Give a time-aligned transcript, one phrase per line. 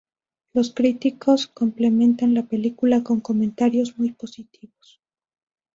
[0.53, 4.99] Los críticos complementan la película con comentarios muy positivos.